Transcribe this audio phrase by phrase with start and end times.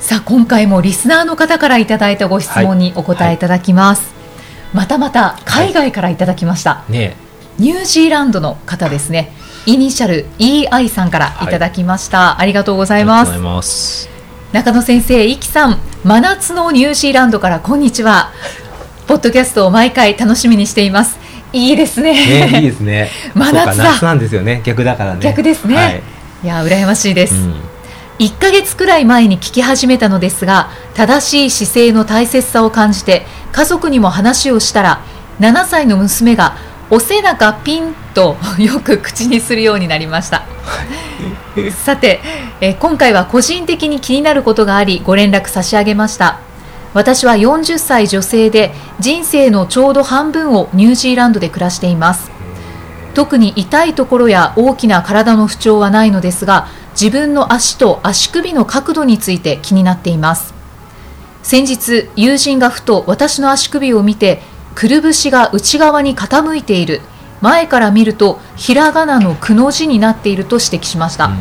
[0.00, 7.16] さあ今回もリスナーの方からいただいたご質問にお答えいただきます、はいはい、またまた海外からいただきました、ね、
[7.58, 9.32] ニュージーランドの方ですね
[9.66, 13.26] イニシャル EI さんからいただきました、ありがとうございま
[13.62, 14.08] す
[14.50, 18.32] 中野先生、イキさん、真夏のニュージーランドからこんにちは。
[19.06, 21.18] ポッドキャストを毎回楽しみにしています。
[21.52, 22.14] いいですね。
[22.14, 23.10] ねいいですね。
[23.36, 24.62] 真夏夏なんですよね。
[24.64, 25.20] 逆だからね。
[25.20, 25.76] 逆ですね。
[25.76, 26.02] はい、
[26.44, 27.34] いや羨ましいです。
[27.34, 27.77] うん
[28.18, 35.04] 1ヶ月くらい前に聞き始めたのですが正しい姿勢の大切さを感じて家族にも話をしたら
[35.40, 36.56] 7歳の娘が
[36.90, 40.44] お背中ピンと よく口にするようになりました
[41.84, 42.20] さて
[42.60, 46.40] え今回は個人的に気になることがありご連絡差し上げました。
[46.94, 52.37] 私は40歳女性で人生のちょうど半分をニュージーランドで暮らしています
[53.14, 60.54] 特に痛いところや大きな体の不調はないのですが自分の足と足首の角度について気になっています。
[61.42, 64.42] 先日友人がふと私の足首を見て
[64.74, 67.00] くるぶしが内側に傾いている。
[67.40, 71.36] 前から見るとひらがなのくの字になっていると指摘しました、うん、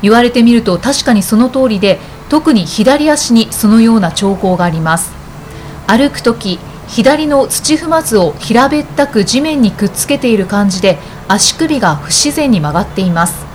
[0.00, 1.98] 言われてみると確かにその通りで
[2.30, 5.12] 特に左足にそのような兆候があります。
[5.86, 6.58] 歩く時
[6.88, 13.46] 左の土踏まずを平べったく地面にくっつけている感じで足首が不自然に曲がっています。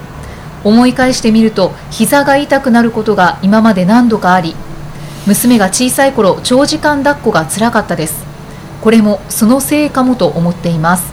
[0.63, 4.55] 思い返してみると膝が痛くなることが今まで何度かあり
[5.27, 8.23] 娘が小さい頃長時間抱っこがつらかったです。
[8.81, 11.11] これもそのせいかもと思っています。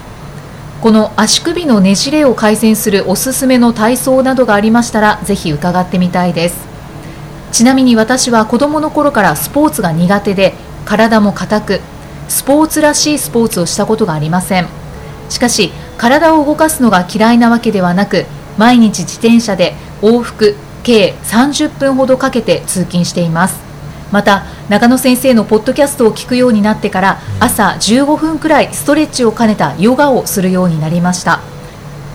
[0.83, 6.57] この足首のねじれを改善するおすすめの体操などがありましたらぜひ伺ってみたいです。
[7.53, 11.81] ちなみに私は子供の頃からスポーツが苦手で体も硬く
[12.31, 14.69] スポーツらしいスポーツをしたことがありません。
[15.29, 18.25] しかし体を動かすのが嫌いなわけではなく
[18.57, 23.61] 毎日自転車で往復計30分ほどかけて通勤しています。
[24.13, 31.41] また中野先生のポッドキャストを聞くようになってから朝15分くらいストレッチを兼ねたヨガをするようになりました。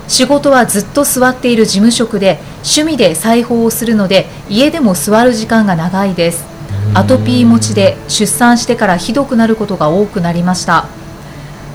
[0.08, 6.55] 仕事はずっと座っている事務職で趣味で裁縫をするので家でも座る時間が長いです。
[6.96, 10.86] アトピー持ちで出産してからひどくなることが多くなりました。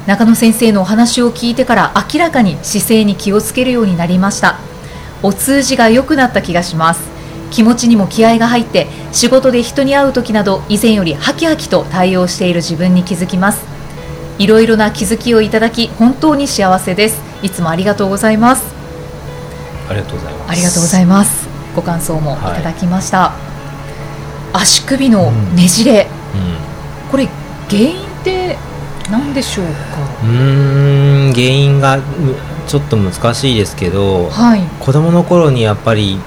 [0.07, 4.57] 中野先生のお話を聞いてから明らかに姿勢に気をつけるようになりました。
[5.21, 7.01] お通じが良くなった気がします。
[7.51, 13.63] 気持ちにも気合が入って仕事で人に会う時など以前よりハキハキと対応している自分に気づきます。
[14.39, 17.21] いろいろな気づきをいただき本当に幸せです。
[17.43, 18.65] いつもありがとうございます。
[19.87, 20.51] ありがとうございます。
[20.51, 21.47] ありがとうございます。
[21.75, 23.50] ご感想もいただきました、はい、
[24.53, 26.41] 足首のねじれ、うん。
[26.41, 26.43] う
[27.07, 27.27] ん、これ
[27.69, 28.57] 原因って
[29.09, 29.71] 何でしょうか？
[30.23, 31.99] うん原因が
[32.67, 36.17] ちょっと難しいですけど、はい、子供の頃にやっぱり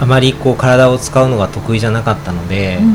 [0.00, 2.94] あまりこう体を使うのが得意じゃなかったので、うん、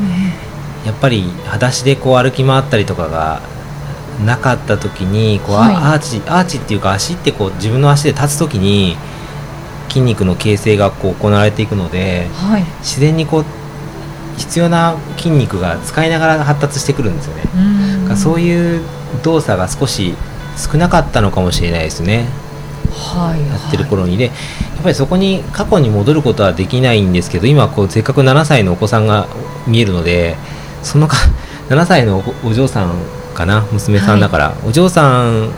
[0.85, 3.41] やっぱり裸足でこう歩き回ったりとかが
[4.25, 8.97] なかった時にこう、はい、アーチアーチっていうか足ってこう自分の足で立つ時に
[9.87, 13.45] 筋肉の形成がこう行われていくので、はい、自然にこう
[14.39, 18.15] 必要な筋肉が使いながら発達してくるんですよね。
[18.15, 18.81] そういう
[19.23, 20.15] 動作が少し
[20.57, 22.25] 少なかったのかもしれないですね。
[22.89, 24.17] はい、やってる頃に。
[24.17, 29.27] でやっぱりそこに過去に戻ることはできないんですけど今こうせっかく7歳のお子さんが
[29.67, 30.37] 見えるので
[30.83, 31.17] そのか
[31.69, 32.93] 7歳のお嬢さん
[33.35, 33.65] かな？
[33.71, 35.49] 娘さんだから、はい、お嬢さん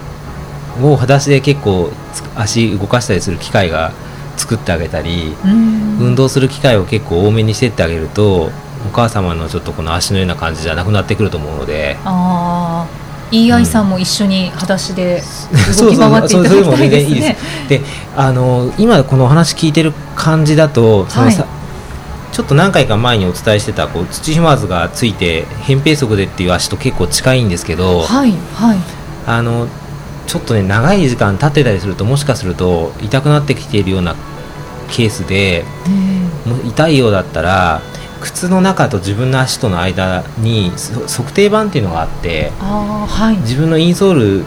[0.81, 1.92] を裸足で結構
[2.36, 3.92] 足動かしたりする機会が
[4.38, 8.50] 作ってあげたり運動する機会を結構多めにしてってあげると
[8.88, 11.98] お母様のちょっとこの足のような感じじゃなくなってくると思うので。
[12.06, 12.86] あ
[13.31, 15.24] EI さんも一緒に裸足で
[15.80, 17.38] 動き回っていただきたいですね。
[17.69, 17.81] で
[18.16, 28.77] あの今この話聞いてる感じだとはい、ちょっと何回か前にお伝えしてたこう土踏まずがついて扁平足でっていう足と結構近いんですけど、はいはい、
[29.25, 29.68] あの
[30.27, 34.16] ちょっとね長い時間立ってたりするともしかすると痛くなってきているような
[34.92, 35.63] ケースで、
[36.45, 37.81] もう痛いようだったら
[38.21, 40.71] 靴の中と自分の足との間に
[41.07, 44.45] 測定板っていうのがあってはい、自分のインソール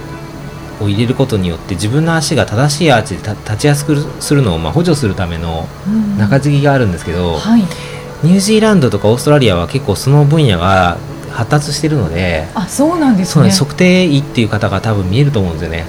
[0.80, 5.68] を入れることによって自分の足が正しいアーチで立ちやすくするのをまあ補助するための
[6.18, 7.60] 中継ぎがあるんですけど、はい、
[8.22, 10.98] ニュージーランドとかオーストラリアは結構その分野が
[11.30, 13.50] 発達してるのであそうなんですね。
[13.50, 15.84] 測定医っていう方が多分見えると思うんですよね。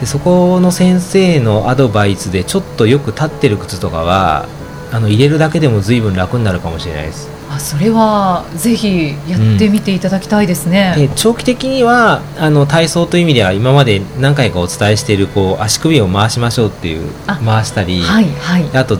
[0.00, 4.46] でそこの先生のアドバイスでちょっとよく立ってる靴とかは
[4.92, 7.28] あの入れるだけでも随分楽になるかもしれないです。
[7.50, 17.10] あそれはぜひやってみていただきたいですね、うん、長期的にはあの体操という意味では今まで何回かお伝えしているこう足首を回しましょうっていう
[17.44, 18.96] 回したり、はいはい、あと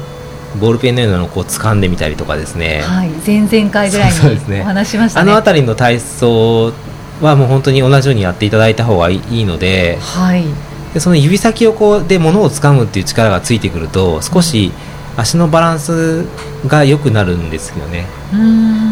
[0.60, 6.74] ボールペンのようなのをこう掴んでみたりとかですね、はい、前々回ぐらいにお話しました、ね、あの辺りの体操
[7.22, 10.44] はもう本当に同じようにやっていただいた方がいいので,、はい、
[10.92, 14.72] でその指先をこうで物を掴むっていう力がついてくると少し
[15.16, 16.24] 足のバランス
[16.66, 18.06] が良くなるんですよね。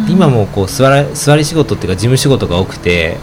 [0.09, 3.17] 今もこう座ら座り仕事っていうか事務仕事が多くて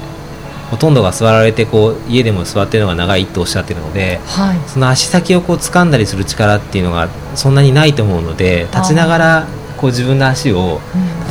[0.71, 9.47] ほとんどが座られてこう家でも座ってるのが長いとおっしゃってるので、はい、その足先をこう掴んだりする力っていうのがそんなにないと思うので立ちながら
[9.77, 10.81] こう自分の足を、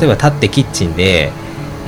[0.00, 1.32] 例えば立ってキッチンで、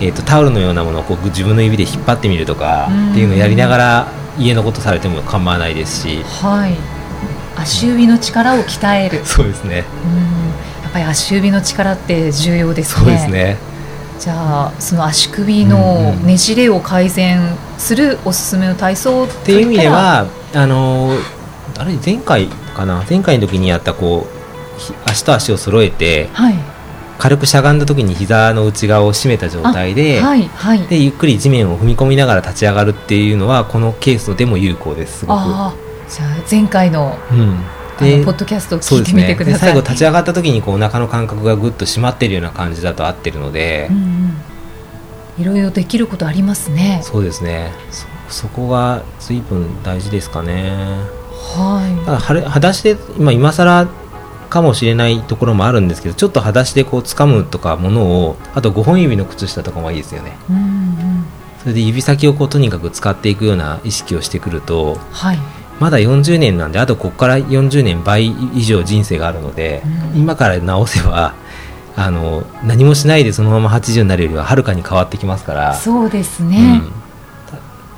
[0.01, 6.75] えーと、タオルのようなものをこう自分の指で引っ張ってみるとかっていうのをやりながら家のことされても構わないですし、はい、
[7.61, 9.25] 足指の力を鍛える。
[9.25, 9.85] そうですね。
[10.83, 13.05] やっぱり足指の力って重要ですね。
[13.05, 13.57] そうですね。
[14.19, 21.13] じゃあその足首のねじれを改善するおすすめの体操っていう意味ではあの
[21.79, 23.05] あれ前回かな？
[23.09, 26.55] 前回の時にやったこう足と足を揃えて、はい、
[27.19, 35.88] 軽くしゃがんだ時に膝の内側を締めた状態で,、はいはい、でゆっくり地面を踏み込みながら立ち上がるっていうのはこのケースでも有効ですすごく。
[36.09, 37.59] じゃあ前回の、うん。
[37.99, 47.01] でポッドキャストを聞いてみてください、ね、最後立ち上がった時にこうお腹の感覚がぐっと締まってるような感じだと合ってるので、うんうん、いろいろできることありますね。
[47.03, 47.73] そうですね。
[48.29, 50.77] そこが随分大事ですかね。
[51.57, 52.07] はい。
[52.07, 53.89] ただ裸足で今今更
[54.49, 61.25] かもしれないところもあるんですけどちょっと裸足でこう掴むとかものをあと5本指の靴下とかもいいですよね、うんうん、
[61.61, 65.39] それで指先をこうとにかく使っていくような意識をしてくると、はい、
[65.81, 69.83] まだ40年なんであとここから40年倍以上人生があるので、
[70.15, 71.35] うん、今から直せば
[71.97, 75.75] あの何もしないでそのまま80になるよりははるかに変わってきますから。
[75.75, 76.81] そうですね、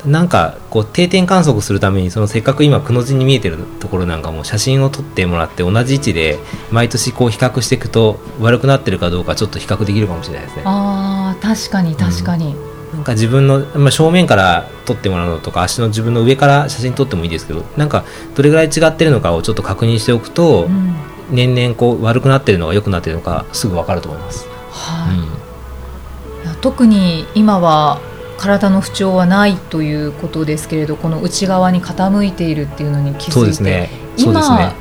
[0.05, 6.39] うん、なんかこう定点観測するためにそのせっかく今くの字に見えてるところなんかも写真を撮ってもらって同じ位置で
[6.71, 10.63] 毎年こう比較していくと悪くなってるかどうかちょっと比較できるかもしれないですね。
[10.65, 18.03] あ確かに確かに、うんなんか自分の、まあ、正面から撮ってもらうのとか足の自分の上から写真撮ってもいいですけどなんか
[18.35, 20.95] どれぐらい違ってるのかをちょっと確認しておくと、うん、
[21.29, 24.47] 年々こう悪くなってるのか良くなってるのかすぐ分かると思います。
[24.71, 28.01] はい、うん、特に今は
[28.37, 34.73] 体の不調はないということですけれどこの内側に傾いているっていうのに気づいて、ね、今、ね、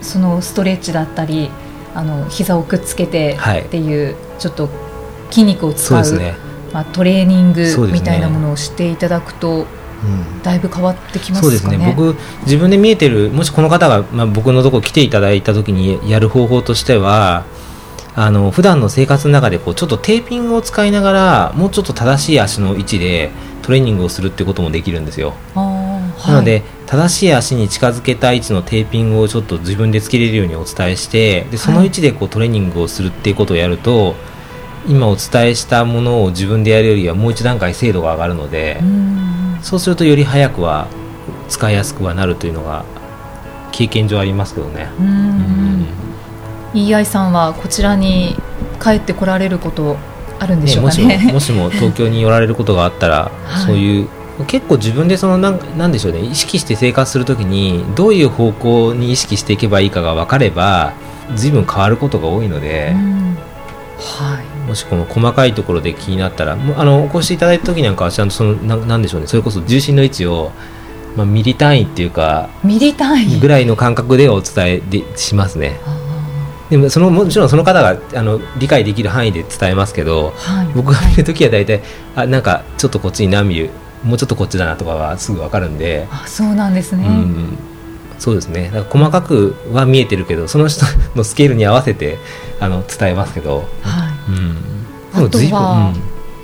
[0.00, 1.50] そのストレッチだったり
[1.94, 4.68] あの膝をくっつけてっていう、はい、ちょっと
[5.30, 6.36] 筋肉を使う、ね、
[6.72, 9.66] まあ、トレーニングみたいなものをしていただくと、
[10.42, 11.94] だいぶ変わってきます、ね、そうですね。
[11.96, 17.44] 僕自分で見えてるもしこの方が、まあ、僕のとこ来ていただいた時にやる方法としては
[18.14, 23.30] あの普段の生活の中でこうちょっとテーピングを使いながらもうちょっと正しい足の位置で
[23.62, 25.34] トレーニングをするっていうこともできるんですよ。
[25.54, 34.14] はい、なので正しい足に近づけた位置のテーピングをちょっと自分でつけれるようにお伝えしてでその位置でこうトレーニングをするっていうことをやると、
[34.88, 38.80] 今お伝えしたものを自分でやるよりはもう一段階精度が上がるので
[39.62, 40.88] そうするとより早くは
[41.48, 42.84] 使いやすくはなるというのが
[43.72, 44.90] 経験上ありますけどね。
[46.74, 47.32] EI さん。
[47.32, 48.36] はこちらに
[48.82, 49.96] 帰ってこられること
[50.38, 50.60] あるん。
[50.60, 54.08] でしょうかね、ね、もしももしも東京に寄られることがあったら、はい、そういう
[54.46, 55.78] 結構自分でそのなん。
[55.78, 55.92] なん。
[55.92, 60.92] でしょうね意識して生活するときにどういう方向に意識していけばいいかが分かれば
[61.34, 62.94] 随分変わることが多いので、
[63.98, 69.26] はい、もしこの細かいところで気になったらあのお越しいただいた時なんかはちゃんとそのななんでしょうね。
[69.26, 70.52] それこそ重心の位置を、
[71.16, 73.40] まあ、ミリ単位っていうかミリ単位？
[73.40, 75.80] ぐらいの感覚でお伝えでしますね。
[76.70, 81.80] でもそのもちろんその方があの理解できる範囲で伝えますけど、はい、僕が見る時は大体
[82.14, 83.70] あなんかちょっとこっちに何ミリ
[84.04, 86.06] もうちょっとこっちだなとかはすぐ分かるんで。
[86.10, 87.58] あそうなんですね、うん、
[88.18, 88.64] そうですね。
[88.64, 90.84] だから細かくは見えてるけどその人
[91.16, 92.18] のスケールに合わせて
[92.60, 95.92] あの伝えますけど、はい、うん、あとは、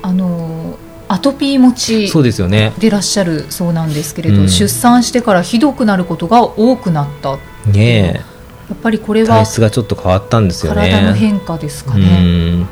[0.02, 2.72] うん、あのアトピー持ちそうですよね。
[2.78, 7.38] でらっしゃるそうなんですけれど、うん、出産してからひどくなることが多くなった
[7.70, 8.22] ね
[8.68, 10.90] やっぱりこれは体質がちょっと変わったんですよね。
[10.90, 12.66] 体の変化ですかね。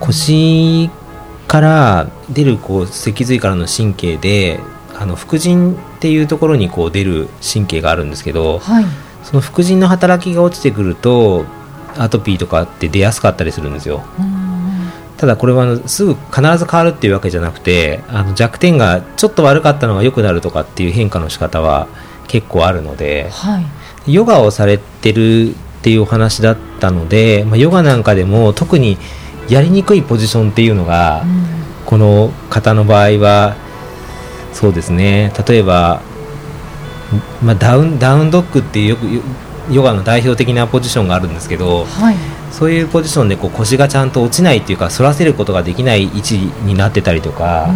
[0.00, 0.90] 腰
[1.46, 4.60] から出るこう脊髄からの神経で
[4.98, 8.84] あの副腎っていうところにこう出る神経があるんですけど、はい、
[9.22, 11.44] その副腎の働きが落ちてくると
[11.98, 14.04] アトピーとかって出やすかったりするんですよ。
[15.16, 21.88] ただこれはすぐ必ず変わるっていうわけじゃなくてあの弱点がちょっと悪かったのが良くなるとかっていう変化の仕方は
[22.28, 23.60] 結構あるので、は
[24.06, 28.98] い、ヨガをされてるっていうお話だったので、まあ、ヨガなんかでも特に
[29.48, 31.44] やりにくいポジションっていうのが、うん、
[31.86, 33.56] この方の場合は
[34.52, 35.32] そうですね。
[35.46, 36.02] 例えば、
[37.42, 39.06] まあ、ダウンダウンドッグっていうよく
[39.70, 42.16] ヨガの代表的なポジションがあるんですけど、はい、
[42.52, 47.68] そういうポジションでこう腰がちゃんと落ちないっていうか反らせることができない位置になってたりとか。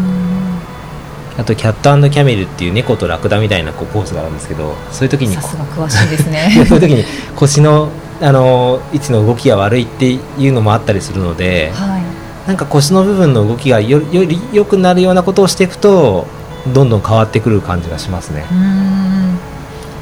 [1.39, 7.05] あとキャットキャメルっていう猫とラクダみたいなこうポーズがあるんですけどそういう時にさすが詳しいですね そういう時に
[7.35, 7.89] 腰の
[8.21, 12.03] あの位置の動きが悪いっていうのもあったりするので、はい、
[12.47, 16.27] なんか腰の部分の動きがよより良くなるようなことをしていくと
[16.75, 18.45] どんどん変わってくる感じがしますね。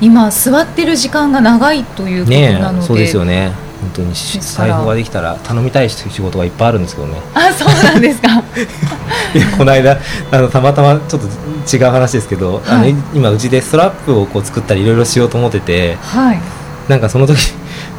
[0.01, 3.53] 今座ってる時間が長いということなので、そうですよね。
[3.81, 7.21] 本当に裁縫ができたら頼みたい仕事がいっぱいあるんですけどね。
[7.35, 8.43] あ、そうなんですか。
[9.57, 9.99] この間
[10.33, 16.41] あのたまたまちょっと違う話ですけど、はい、あの今うちでストラップをこう作ったりいろいろしようと思ってて、はい、
[16.89, 17.53] なんかその時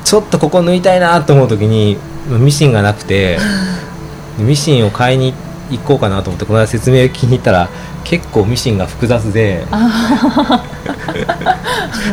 [0.03, 3.39] ちょっとここ抜いたいなと思う時にミシンがなくて
[4.37, 7.69] ミシンを買いに行こうかなと思ってこの間説明を聞きに行ったら
[8.03, 9.65] 結構ミシンが複雑で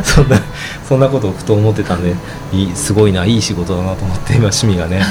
[0.03, 0.37] そんな
[0.87, 2.15] そんなことをふと思ってたんで
[2.53, 5.01] いいすごいないい仕事だなと思って今趣味がね。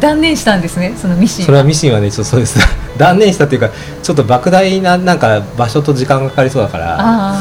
[0.00, 2.58] 断念したんですねそのミシンそれはミシンはねちょっとそうです。
[2.98, 3.70] 断念したっていうか
[4.02, 7.34] ちょっと莫大ななんか場所と時間がかかりそうだから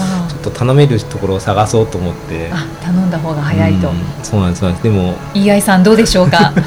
[0.45, 2.49] と頼めるところを探そうと思って。
[2.51, 3.91] あ頼んだ方が早いと、
[4.23, 4.83] そうなんですそうなんです。
[4.83, 6.53] でもいいさんどうでしょうか？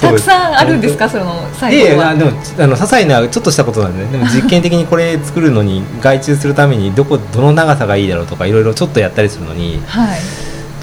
[0.00, 1.08] たくさんあるんですか？
[1.08, 2.14] その最後は。
[2.14, 9.80] でもあの些細なちょっとしたことなんで、ね、でも 実験的にこれ作るのに外注するためにどこどの長さがいいだろうとかいろいろちょっとやったりするのに。
[9.86, 10.18] はい。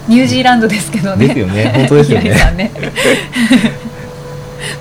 [0.07, 1.27] ニュージーランドですけどね。
[1.27, 1.71] ですよね。
[1.75, 2.29] 本当ですよね。
[2.55, 2.71] ね。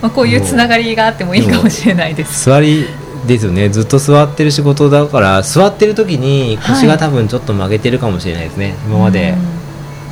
[0.03, 2.45] まあこういうつながりがあってもいいかもしれないです。
[2.51, 2.87] 座り
[3.27, 3.69] ですよね。
[3.69, 8.67] ずっと座ってる仕事だから座ってる時に腰が多分ちょっと曲げてるかもしれないですね。
[8.67, 9.35] はい、今まで。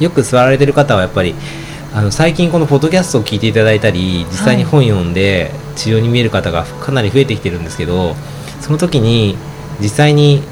[0.01, 1.35] よく座られてる方はやっぱり。
[1.95, 8.17] あの最近このポッドキャストを聞いていただいたり実際に本読んで治療に見える方がかなり増えてきてるんですけど
[8.63, 9.37] その時に
[9.79, 10.43] 実際に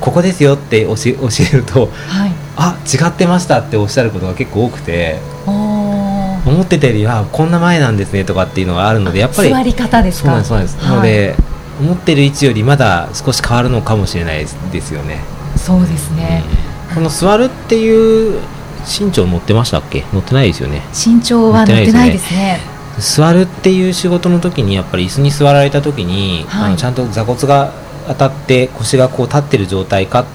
[0.00, 10.42] ここですよって教え教えると、はい、あ違ってましたっておっしゃることが結構多くて思ってたよりはこんな前なんですねとかっていうのがあるのでやっぱり座り方ですか？
[10.42, 11.36] そうなんですそうなんです、はい、ので
[11.82, 15.20] 思ってる位置よりまだ少し変わるのかもしれないですよね。
[15.56, 16.44] そうですね、
[16.90, 18.40] うん、この座るっていう
[18.86, 20.04] 身長乗ってましたっけ？
[20.12, 20.82] 乗ってないですよね。
[20.92, 22.60] 身長は乗ってないですね。
[22.98, 27.72] 座るっていう仕事の時にやっぱり椅子に座られた時に、はい、あのちゃんと座骨が
[28.06, 30.26] 当たって腰がこう立ってる状態か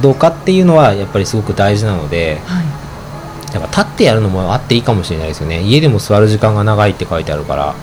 [0.00, 2.66] どうかっていうのはやっぱりすごく大事なので、はい、
[3.52, 5.62] だから立ってやるのもあっていいかもしれないですよね。
[5.62, 7.74] 家でも座る時間が長いって書いてあるから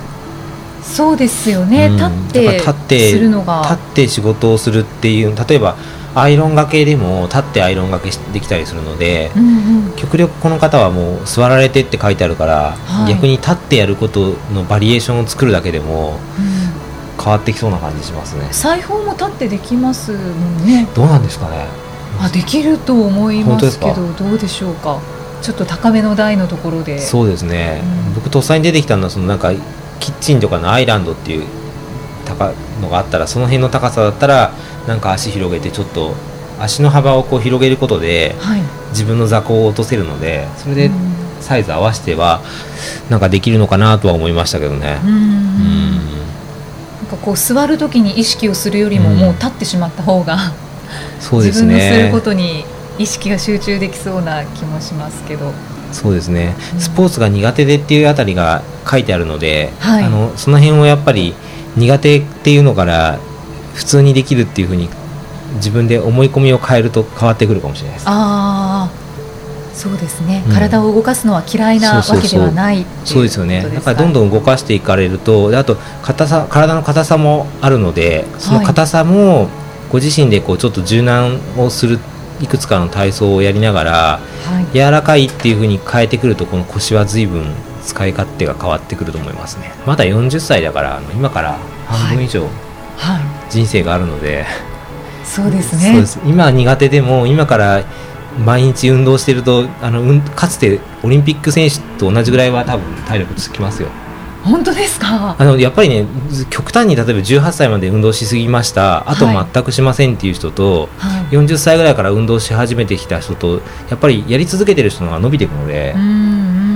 [0.83, 3.61] そうですよね、うん、立って立ってするのが。
[3.63, 5.75] 立って仕事をするっていう例えば
[6.15, 16.83] アイロンがけでも立ってアイロンがけできたりするので、うんうん、極力この方はもう座られてって書いてあるから、はい、逆に立ってやることのバリエーションを作るだけでも、うん。
[17.23, 18.47] 変わってきそうな感じしますね。
[18.51, 20.87] 裁縫も立ってできますもんね。
[20.93, 21.67] どうなんですかね。
[22.19, 24.99] あできると思いますけどどうでしょうか。
[25.41, 26.99] ちょっと高めの台のところで。
[26.99, 29.51] そうですね、うん、僕とっさに出てきたのはそのなんか
[29.99, 31.45] キッチンとかのアイランドっていう
[32.25, 34.51] 高のがあったらその辺の高さだったら
[34.87, 36.13] なんか足広げてちょっと
[36.59, 40.91] 足の幅をこう広げることで、はい、自分の座高を落とせるのでそれで
[41.41, 42.41] サイズ合わせては
[43.09, 44.99] なんかできるのかなとは思いましたけどね。
[45.03, 46.23] うん。
[47.15, 50.37] かこう座る時に意識をするよりももう立ってしまった方が、
[51.19, 52.65] そうですね、自分のすることに
[52.97, 55.51] 意識が集中できそうな気もしますけど。
[55.93, 61.33] そうですね、うん、スポーツが苦手でっていうあたりが書いてあるので、はい、あのその辺をやっぱり
[61.77, 63.19] 苦手っていうのから
[63.73, 64.89] 普通にできるっていうふうに
[65.55, 68.05] 自分で思い込みを変えると変わってくるかもしれないです。
[68.07, 68.91] あ
[69.73, 73.63] そうですね、うん、体を動かすのは嫌いなわけではないそうですよね。
[73.63, 79.49] だからどんどん動かしていかれるとあと硬さ体の硬さもあるのでその硬さも
[79.91, 81.99] ご自身でこうちょっと柔軟をする
[82.43, 87.45] いくつかの体操をやりながら、はい、柔らかいっていうふうに変えてくるとこの腰は随分
[87.83, 89.71] 使い勝手が変わってくると思いますね。
[89.85, 91.57] まだ40歳だから今から
[91.87, 92.47] 半分以上
[93.49, 95.91] 人生があるので、はいはい、そうですね。
[95.91, 96.19] そうです。
[96.25, 97.83] 今苦手でも今から
[98.45, 103.89] 毎日運動してるとあの、うん、かつてオリンピック選手と同じぐらいは多分体力つきますよ。
[104.43, 105.37] 本当ですか？
[105.39, 106.05] あのやっぱりね
[106.49, 109.09] 極端に例えば18歳まで運動しすぎました。
[109.09, 115.93] あと全くしませんっていう人と、はい、40歳ぐらいから運動し始めてきた人とやっぱりやり続けてる人のが伸びていくので。
[115.95, 116.33] うん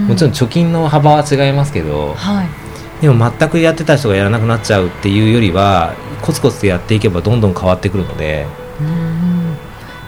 [0.08, 8.48] もちろん貯金の幅は違いますけど、はい、でも全くやってた人がやらなくなっちゃうっていうよりはコツコツとやっていけばどんどん変わってくるので、
[8.80, 9.58] うん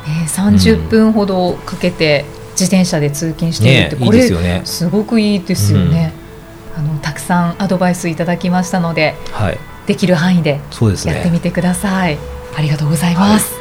[0.08, 6.14] えー、30分ほどかけて自転車で通勤しているって、ね、これす,、ね、すごくいいですよね、
[6.78, 10.62] うん、あのたくさんアドバイスいただきましたので、はい、できる範囲で
[11.06, 12.22] やってみてください、ね、
[12.58, 13.59] ありがとうございます、はい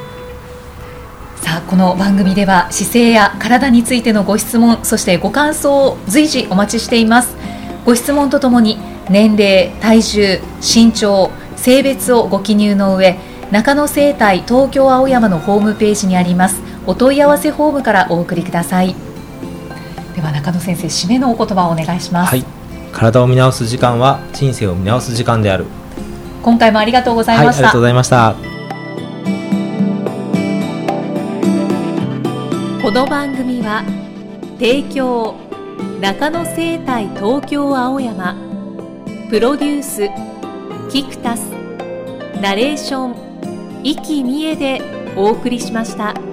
[1.68, 7.37] この番組では姿勢や体についてのご質問そしてご感想を随時お待ちしています。
[7.84, 8.78] ご質問とともに
[9.10, 13.18] 年齢体重身長性別をご記入の上
[13.50, 18.94] 中野生態東京青山のホームページにありますお問い合わせフォームからお送りください。
[20.16, 22.44] では中野先生締めのお言葉をお願いします、はい、
[22.92, 25.66] 体を見直す時間は人生を見直す時間である。
[26.42, 28.48] 今回もありがとうございました、はい、ありがとうございました
[32.88, 33.85] この番組は
[34.59, 35.35] 提供
[36.00, 38.35] 中野生態東京青山
[39.28, 40.09] プロデュース
[40.90, 41.50] キクタス
[42.40, 44.80] ナレーション生きみえで
[45.18, 46.27] お送りしました。